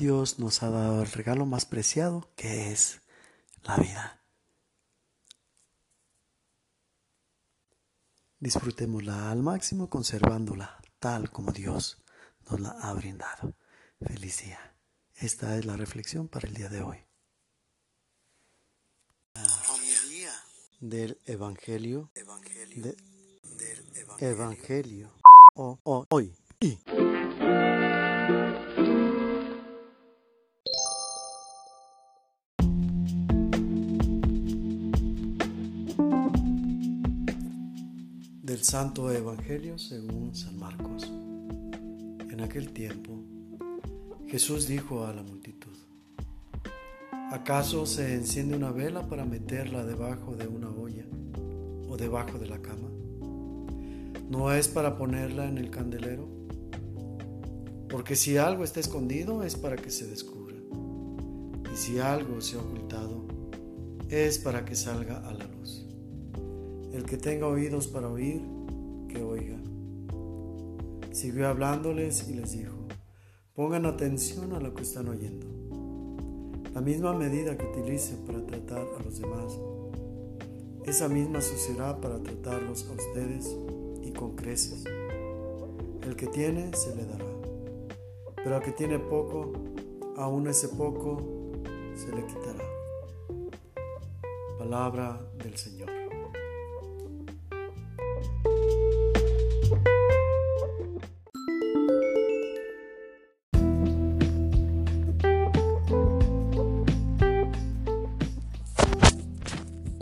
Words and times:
Dios 0.00 0.38
nos 0.38 0.62
ha 0.62 0.70
dado 0.70 1.02
el 1.02 1.12
regalo 1.12 1.44
más 1.44 1.66
preciado 1.66 2.26
que 2.34 2.72
es 2.72 3.02
la 3.64 3.76
vida. 3.76 4.22
Disfrutémosla 8.38 9.30
al 9.30 9.42
máximo 9.42 9.90
conservándola 9.90 10.80
tal 11.00 11.30
como 11.30 11.52
Dios 11.52 12.02
nos 12.48 12.60
la 12.60 12.70
ha 12.70 12.94
brindado. 12.94 13.54
Feliz 14.00 14.42
día. 14.42 14.74
Esta 15.16 15.58
es 15.58 15.66
la 15.66 15.76
reflexión 15.76 16.28
para 16.28 16.48
el 16.48 16.54
día 16.54 16.70
de 16.70 16.80
hoy. 16.80 17.04
Del 20.80 21.20
Evangelio, 21.26 22.10
del 22.14 22.96
Evangelio, 24.18 25.12
o, 25.54 26.06
hoy. 26.08 26.34
Del 38.60 38.66
Santo 38.66 39.10
Evangelio 39.10 39.78
según 39.78 40.34
San 40.34 40.58
Marcos. 40.58 41.10
En 42.30 42.42
aquel 42.42 42.74
tiempo, 42.74 43.24
Jesús 44.26 44.68
dijo 44.68 45.06
a 45.06 45.14
la 45.14 45.22
multitud, 45.22 45.74
¿acaso 47.32 47.86
se 47.86 48.12
enciende 48.12 48.54
una 48.54 48.70
vela 48.70 49.08
para 49.08 49.24
meterla 49.24 49.86
debajo 49.86 50.36
de 50.36 50.46
una 50.46 50.68
olla 50.68 51.06
o 51.88 51.96
debajo 51.96 52.38
de 52.38 52.48
la 52.48 52.60
cama? 52.60 52.90
¿No 54.28 54.52
es 54.52 54.68
para 54.68 54.98
ponerla 54.98 55.48
en 55.48 55.56
el 55.56 55.70
candelero? 55.70 56.28
Porque 57.88 58.14
si 58.14 58.36
algo 58.36 58.62
está 58.62 58.78
escondido 58.78 59.42
es 59.42 59.56
para 59.56 59.76
que 59.76 59.90
se 59.90 60.06
descubra. 60.06 60.56
Y 61.72 61.76
si 61.78 61.98
algo 61.98 62.42
se 62.42 62.58
ha 62.58 62.60
ocultado 62.60 63.24
es 64.10 64.38
para 64.38 64.66
que 64.66 64.76
salga 64.76 65.26
a 65.26 65.32
la. 65.32 65.49
El 66.92 67.04
que 67.04 67.16
tenga 67.16 67.46
oídos 67.46 67.86
para 67.86 68.08
oír, 68.08 68.42
que 69.08 69.22
oiga. 69.22 69.56
Siguió 71.12 71.48
hablándoles 71.48 72.28
y 72.28 72.34
les 72.34 72.52
dijo, 72.52 72.74
pongan 73.54 73.86
atención 73.86 74.52
a 74.54 74.60
lo 74.60 74.74
que 74.74 74.82
están 74.82 75.08
oyendo. 75.08 75.46
La 76.74 76.80
misma 76.80 77.12
medida 77.12 77.56
que 77.56 77.66
utilicen 77.66 78.18
para 78.26 78.44
tratar 78.44 78.86
a 78.98 79.02
los 79.04 79.20
demás, 79.20 79.58
esa 80.84 81.08
misma 81.08 81.40
se 81.40 81.54
usará 81.54 82.00
para 82.00 82.20
tratarlos 82.20 82.88
a 82.88 82.92
ustedes 82.92 83.56
y 84.02 84.10
con 84.10 84.34
creces. 84.34 84.84
El 86.02 86.16
que 86.16 86.26
tiene 86.26 86.74
se 86.74 86.96
le 86.96 87.04
dará, 87.04 87.26
pero 88.34 88.56
al 88.56 88.62
que 88.62 88.72
tiene 88.72 88.98
poco, 88.98 89.52
aún 90.16 90.48
ese 90.48 90.68
poco 90.68 91.52
se 91.94 92.14
le 92.14 92.26
quitará. 92.26 92.64
Palabra 94.58 95.20
del 95.38 95.56
Señor. 95.56 95.99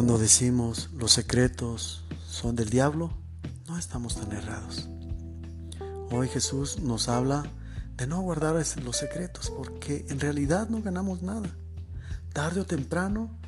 Cuando 0.00 0.16
decimos 0.16 0.88
los 0.96 1.12
secretos 1.12 2.06
son 2.26 2.56
del 2.56 2.70
diablo, 2.70 3.10
no 3.68 3.76
estamos 3.76 4.18
tan 4.18 4.32
errados. 4.32 4.88
Hoy 6.10 6.26
Jesús 6.26 6.78
nos 6.78 7.10
habla 7.10 7.42
de 7.98 8.06
no 8.06 8.22
guardar 8.22 8.54
los 8.82 8.96
secretos 8.96 9.52
porque 9.54 10.06
en 10.08 10.18
realidad 10.18 10.70
no 10.70 10.80
ganamos 10.80 11.20
nada. 11.20 11.50
Tarde 12.32 12.62
o 12.62 12.64
temprano, 12.64 13.38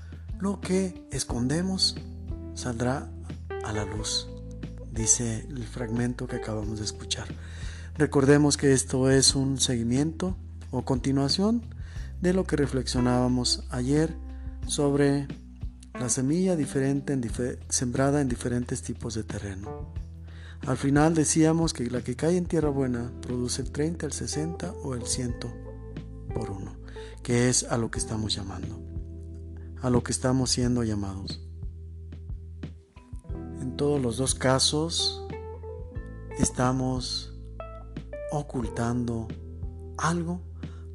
lo 0.41 0.61
que 0.61 1.09
escondemos 1.11 1.97
saldrá 2.53 3.11
a 3.65 3.73
la 3.73 3.87
luz, 3.87 4.29
dice 4.91 5.47
el 5.49 5.65
fragmento 5.65 6.27
que 6.27 6.37
acabamos 6.37 6.81
de 6.81 6.85
escuchar. 6.85 7.29
Recordemos 7.97 8.59
que 8.59 8.75
esto 8.75 9.11
es 9.11 9.35
un 9.35 9.59
seguimiento 9.59 10.37
o 10.71 10.85
continuación 10.85 11.65
de 12.21 12.35
lo 12.35 12.45
que 12.45 12.57
reflexionábamos 12.57 13.65
ayer 13.71 14.15
sobre 14.67 15.29
la 16.03 16.09
semilla 16.09 16.57
diferente 16.57 17.17
sembrada 17.69 18.21
en 18.21 18.29
diferentes 18.29 18.83
tipos 18.83 19.15
de 19.15 19.23
terreno. 19.23 19.95
Al 20.67 20.77
final 20.77 21.15
decíamos 21.15 21.73
que 21.73 21.89
la 21.89 22.03
que 22.03 22.17
cae 22.17 22.37
en 22.37 22.47
tierra 22.47 22.71
buena 22.71 23.13
produce 23.21 23.63
el 23.63 23.71
30, 23.71 24.07
el 24.07 24.13
60 24.13 24.73
o 24.83 24.97
el 24.97 25.07
100 25.07 25.37
por 26.35 26.51
uno, 26.51 26.75
que 27.23 27.49
es 27.49 27.63
a 27.63 27.79
lo 27.79 27.93
que 27.93 28.01
estamos 28.01 28.35
llamando, 28.35 28.81
a 29.81 29.91
lo 29.91 30.03
que 30.03 30.11
estamos 30.11 30.51
siendo 30.51 30.83
llamados. 30.83 31.41
En 33.61 33.77
todos 33.77 34.03
los 34.03 34.17
dos 34.17 34.35
casos 34.35 35.25
estamos 36.37 37.33
ocultando 38.33 39.29
algo, 39.99 40.43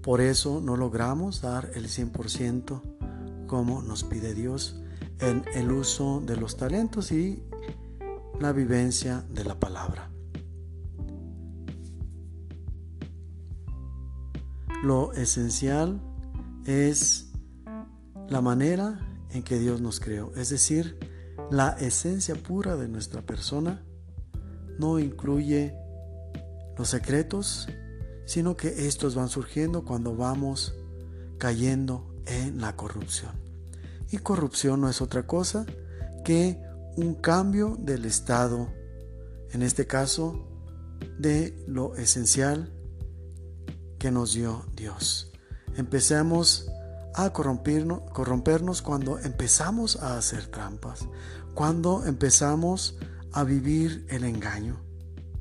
por 0.03 0.19
eso 0.19 0.59
no 0.59 0.75
logramos 0.75 1.39
dar 1.39 1.71
el 1.75 1.87
100% 1.87 2.96
como 3.47 3.81
nos 3.81 4.03
pide 4.03 4.33
Dios 4.33 4.79
en 5.19 5.43
el 5.55 5.71
uso 5.71 6.21
de 6.25 6.37
los 6.37 6.57
talentos 6.57 7.11
y 7.11 7.43
la 8.39 8.51
vivencia 8.51 9.25
de 9.29 9.43
la 9.43 9.59
palabra. 9.59 10.11
Lo 14.83 15.11
esencial 15.13 15.99
es 16.65 17.31
la 18.29 18.41
manera 18.41 18.99
en 19.31 19.41
que 19.41 19.57
Dios 19.57 19.81
nos 19.81 19.99
creó, 19.99 20.31
es 20.35 20.49
decir, 20.49 20.99
la 21.49 21.69
esencia 21.79 22.35
pura 22.35 22.75
de 22.75 22.87
nuestra 22.87 23.21
persona 23.21 23.83
no 24.77 24.99
incluye 24.99 25.73
los 26.77 26.89
secretos, 26.89 27.67
sino 28.25 28.55
que 28.55 28.87
estos 28.87 29.15
van 29.15 29.29
surgiendo 29.29 29.83
cuando 29.83 30.15
vamos 30.15 30.75
cayendo 31.37 32.06
en 32.27 32.61
la 32.61 32.75
corrupción. 32.75 33.31
Y 34.11 34.17
corrupción 34.17 34.81
no 34.81 34.89
es 34.89 35.01
otra 35.01 35.25
cosa 35.25 35.65
que 36.23 36.61
un 36.95 37.15
cambio 37.15 37.75
del 37.79 38.05
estado, 38.05 38.69
en 39.51 39.61
este 39.61 39.87
caso, 39.87 40.47
de 41.19 41.63
lo 41.67 41.95
esencial 41.95 42.73
que 43.99 44.11
nos 44.11 44.33
dio 44.33 44.65
Dios. 44.75 45.31
Empecemos 45.75 46.69
a 47.15 47.31
corrompernos, 47.31 48.01
corrompernos 48.11 48.81
cuando 48.81 49.19
empezamos 49.19 49.97
a 49.97 50.17
hacer 50.17 50.47
trampas, 50.47 51.07
cuando 51.53 52.05
empezamos 52.05 52.97
a 53.31 53.43
vivir 53.43 54.05
el 54.09 54.23
engaño, 54.23 54.79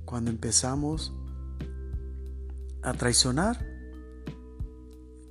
cuando 0.04 0.30
empezamos 0.30 1.14
a 2.82 2.92
traicionar 2.94 3.64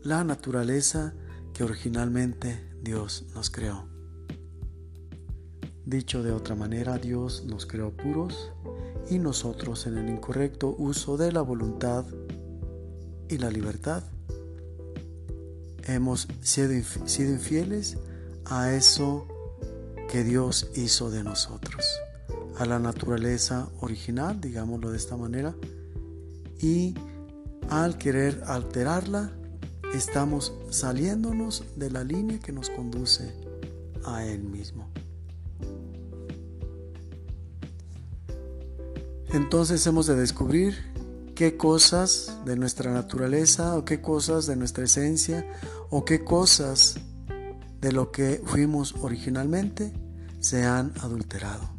la 0.01 0.23
naturaleza 0.23 1.13
que 1.55 1.63
originalmente 1.63 2.69
Dios 2.81 3.25
nos 3.33 3.49
creó. 3.49 3.87
Dicho 5.85 6.21
de 6.21 6.33
otra 6.33 6.53
manera, 6.53 6.97
Dios 6.97 7.45
nos 7.45 7.65
creó 7.65 7.95
puros 7.95 8.51
y 9.09 9.19
nosotros 9.19 9.87
en 9.87 9.97
el 9.97 10.09
incorrecto 10.09 10.75
uso 10.77 11.15
de 11.15 11.31
la 11.31 11.41
voluntad 11.41 12.05
y 13.29 13.37
la 13.37 13.49
libertad 13.49 14.03
hemos 15.83 16.27
sido, 16.41 16.73
infieles 16.73 17.97
a 18.45 18.73
eso 18.73 19.25
que 20.09 20.23
Dios 20.23 20.69
hizo 20.75 21.09
de 21.09 21.23
nosotros, 21.23 21.85
a 22.57 22.65
la 22.65 22.79
naturaleza 22.79 23.69
original, 23.79 24.41
digámoslo 24.41 24.91
de 24.91 24.97
esta 24.97 25.15
manera, 25.15 25.55
y 26.59 26.95
al 27.69 27.97
querer 27.97 28.43
alterarla, 28.45 29.31
estamos 29.93 30.53
saliéndonos 30.69 31.63
de 31.75 31.91
la 31.91 32.03
línea 32.03 32.39
que 32.39 32.51
nos 32.51 32.69
conduce 32.69 33.33
a 34.05 34.25
Él 34.25 34.43
mismo. 34.43 34.89
Entonces 39.33 39.85
hemos 39.85 40.07
de 40.07 40.15
descubrir 40.15 40.75
qué 41.35 41.57
cosas 41.57 42.37
de 42.45 42.55
nuestra 42.55 42.91
naturaleza 42.91 43.75
o 43.75 43.83
qué 43.83 44.01
cosas 44.01 44.45
de 44.45 44.55
nuestra 44.55 44.85
esencia 44.85 45.45
o 45.89 46.05
qué 46.05 46.23
cosas 46.23 46.95
de 47.81 47.91
lo 47.91 48.11
que 48.11 48.41
fuimos 48.45 48.95
originalmente 49.01 49.91
se 50.39 50.63
han 50.63 50.93
adulterado. 51.01 51.69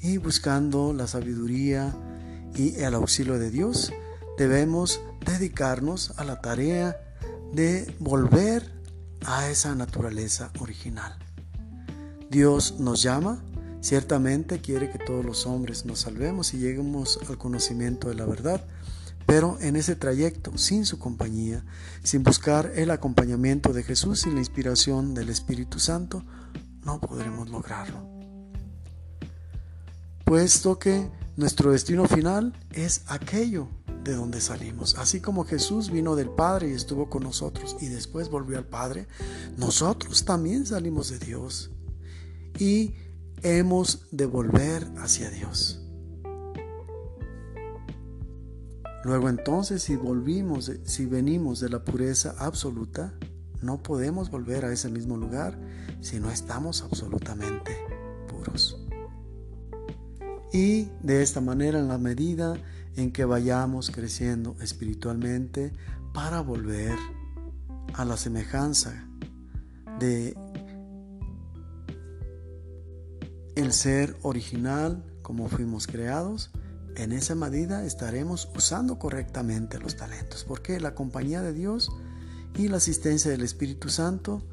Y 0.00 0.18
buscando 0.18 0.92
la 0.92 1.06
sabiduría 1.06 1.94
y 2.54 2.76
el 2.76 2.94
auxilio 2.94 3.38
de 3.38 3.50
Dios, 3.50 3.92
debemos 4.38 5.00
dedicarnos 5.26 6.12
a 6.16 6.24
la 6.24 6.40
tarea 6.40 6.96
de 7.54 7.94
volver 8.00 8.72
a 9.26 9.48
esa 9.48 9.74
naturaleza 9.74 10.50
original. 10.58 11.16
Dios 12.30 12.80
nos 12.80 13.02
llama, 13.02 13.42
ciertamente 13.80 14.60
quiere 14.60 14.90
que 14.90 14.98
todos 14.98 15.24
los 15.24 15.46
hombres 15.46 15.84
nos 15.84 16.00
salvemos 16.00 16.52
y 16.52 16.58
lleguemos 16.58 17.20
al 17.28 17.38
conocimiento 17.38 18.08
de 18.08 18.14
la 18.16 18.26
verdad, 18.26 18.64
Pero 19.26 19.56
en 19.62 19.76
ese 19.76 19.96
trayecto, 19.96 20.58
sin 20.58 20.84
su 20.84 20.98
compañía, 20.98 21.64
sin 22.02 22.22
buscar 22.22 22.72
el 22.74 22.90
acompañamiento 22.90 23.72
de 23.72 23.82
Jesús 23.82 24.26
y 24.26 24.30
la 24.30 24.40
inspiración 24.40 25.14
del 25.14 25.30
Espíritu 25.30 25.78
Santo, 25.78 26.22
no 26.84 27.00
podremos 27.00 27.48
lograrlo. 27.48 28.06
Puesto 30.26 30.78
que 30.78 31.08
nuestro 31.36 31.72
destino 31.72 32.04
final 32.06 32.52
es 32.72 33.00
aquello 33.06 33.68
de 34.04 34.14
donde 34.14 34.40
salimos. 34.40 34.96
Así 34.98 35.20
como 35.20 35.44
Jesús 35.44 35.90
vino 35.90 36.14
del 36.14 36.28
Padre 36.28 36.68
y 36.68 36.72
estuvo 36.72 37.08
con 37.08 37.22
nosotros 37.22 37.76
y 37.80 37.86
después 37.86 38.28
volvió 38.28 38.58
al 38.58 38.66
Padre, 38.66 39.08
nosotros 39.56 40.24
también 40.24 40.66
salimos 40.66 41.10
de 41.10 41.18
Dios 41.18 41.70
y 42.58 42.94
hemos 43.42 44.06
de 44.10 44.26
volver 44.26 44.86
hacia 44.98 45.30
Dios. 45.30 45.80
Luego 49.04 49.28
entonces, 49.28 49.82
si 49.82 49.96
volvimos, 49.96 50.70
si 50.84 51.04
venimos 51.04 51.60
de 51.60 51.68
la 51.68 51.84
pureza 51.84 52.34
absoluta, 52.38 53.14
no 53.60 53.82
podemos 53.82 54.30
volver 54.30 54.64
a 54.64 54.72
ese 54.72 54.88
mismo 54.88 55.16
lugar 55.16 55.58
si 56.00 56.20
no 56.20 56.30
estamos 56.30 56.82
absolutamente 56.82 57.76
puros. 58.28 58.83
Y 60.54 60.88
de 61.02 61.20
esta 61.20 61.40
manera, 61.40 61.80
en 61.80 61.88
la 61.88 61.98
medida 61.98 62.54
en 62.94 63.10
que 63.10 63.24
vayamos 63.24 63.90
creciendo 63.90 64.54
espiritualmente, 64.60 65.72
para 66.14 66.42
volver 66.42 66.96
a 67.92 68.04
la 68.04 68.16
semejanza 68.16 69.08
de 69.98 70.36
el 73.56 73.72
ser 73.72 74.16
original 74.22 75.04
como 75.22 75.48
fuimos 75.48 75.88
creados, 75.88 76.52
en 76.94 77.10
esa 77.10 77.34
medida 77.34 77.84
estaremos 77.84 78.48
usando 78.54 78.96
correctamente 78.96 79.80
los 79.80 79.96
talentos, 79.96 80.44
porque 80.44 80.78
la 80.78 80.94
compañía 80.94 81.42
de 81.42 81.52
Dios 81.52 81.90
y 82.56 82.68
la 82.68 82.76
asistencia 82.76 83.28
del 83.28 83.42
Espíritu 83.42 83.88
Santo 83.88 84.46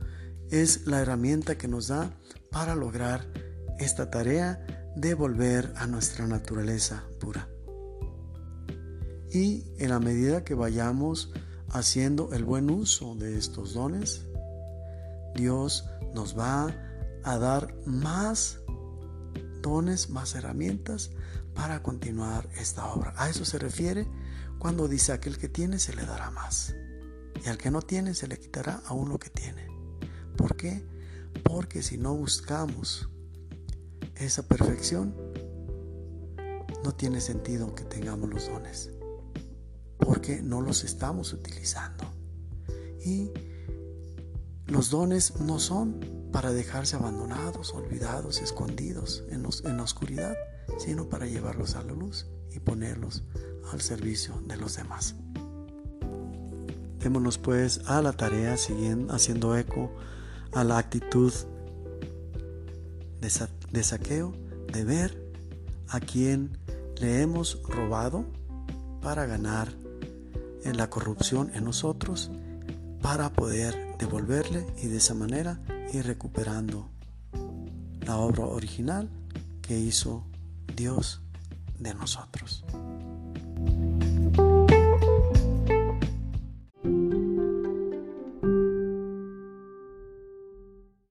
es 0.49 0.87
la 0.87 0.99
herramienta 0.99 1.59
que 1.59 1.67
nos 1.67 1.89
da 1.89 2.11
para 2.49 2.73
lograr 2.73 3.27
esta 3.77 4.09
tarea 4.09 4.65
de 4.95 5.13
volver 5.13 5.73
a 5.77 5.87
nuestra 5.87 6.27
naturaleza 6.27 7.03
pura. 7.19 7.47
Y 9.31 9.65
en 9.77 9.89
la 9.89 9.99
medida 9.99 10.43
que 10.43 10.53
vayamos 10.53 11.31
haciendo 11.69 12.33
el 12.33 12.43
buen 12.43 12.69
uso 12.69 13.15
de 13.15 13.37
estos 13.37 13.73
dones, 13.73 14.27
Dios 15.35 15.85
nos 16.13 16.37
va 16.37 16.75
a 17.23 17.37
dar 17.37 17.73
más 17.85 18.59
dones, 19.61 20.09
más 20.09 20.35
herramientas 20.35 21.11
para 21.53 21.81
continuar 21.81 22.49
esta 22.57 22.85
obra. 22.87 23.13
A 23.15 23.29
eso 23.29 23.45
se 23.45 23.57
refiere 23.57 24.07
cuando 24.59 24.87
dice 24.87 25.13
aquel 25.13 25.37
que 25.37 25.49
tiene 25.49 25.79
se 25.79 25.95
le 25.95 26.05
dará 26.05 26.29
más 26.31 26.75
y 27.43 27.49
al 27.49 27.57
que 27.57 27.71
no 27.71 27.81
tiene 27.81 28.13
se 28.13 28.27
le 28.27 28.37
quitará 28.37 28.81
aún 28.85 29.09
lo 29.09 29.19
que 29.19 29.29
tiene. 29.29 29.67
¿Por 30.37 30.55
qué? 30.55 30.83
Porque 31.43 31.81
si 31.81 31.97
no 31.97 32.15
buscamos 32.15 33.09
esa 34.25 34.43
perfección, 34.43 35.15
no 36.83 36.93
tiene 36.93 37.21
sentido 37.21 37.73
que 37.75 37.83
tengamos 37.83 38.29
los 38.29 38.47
dones, 38.47 38.91
porque 39.97 40.41
no 40.41 40.61
los 40.61 40.83
estamos 40.83 41.33
utilizando. 41.33 42.05
Y 43.03 43.31
los 44.67 44.89
dones 44.89 45.39
no 45.39 45.59
son 45.59 45.99
para 46.31 46.51
dejarse 46.51 46.95
abandonados, 46.95 47.73
olvidados, 47.73 48.41
escondidos 48.41 49.23
en, 49.29 49.45
en 49.65 49.77
la 49.77 49.83
oscuridad, 49.83 50.35
sino 50.77 51.09
para 51.09 51.25
llevarlos 51.25 51.75
a 51.75 51.83
la 51.83 51.93
luz 51.93 52.27
y 52.51 52.59
ponerlos 52.59 53.23
al 53.71 53.81
servicio 53.81 54.41
de 54.47 54.57
los 54.57 54.75
demás. 54.75 55.15
Démonos 56.99 57.39
pues 57.39 57.81
a 57.87 58.01
la 58.01 58.13
tarea 58.13 58.57
siguiendo, 58.57 59.13
haciendo 59.13 59.57
eco 59.57 59.91
a 60.53 60.63
la 60.63 60.77
actitud 60.77 61.33
de, 63.21 63.31
de 63.71 63.83
saqueo, 63.83 64.33
de 64.71 64.83
ver 64.83 65.33
a 65.89 65.99
quien 65.99 66.57
le 66.99 67.21
hemos 67.21 67.61
robado 67.63 68.25
para 69.01 69.25
ganar 69.25 69.73
en 70.63 70.77
la 70.77 70.89
corrupción 70.89 71.51
en 71.53 71.63
nosotros, 71.63 72.31
para 73.01 73.31
poder 73.31 73.97
devolverle 73.97 74.65
y 74.81 74.87
de 74.87 74.97
esa 74.97 75.13
manera 75.13 75.59
ir 75.93 76.05
recuperando 76.05 76.89
la 78.05 78.17
obra 78.17 78.45
original 78.45 79.09
que 79.61 79.79
hizo 79.79 80.25
Dios 80.75 81.21
de 81.79 81.93
nosotros. 81.93 82.63